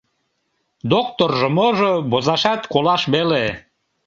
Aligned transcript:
Докторжо 0.91 1.47
можо, 1.57 1.91
возашат, 2.11 2.61
колаш 2.71 3.03
веле... 3.13 3.45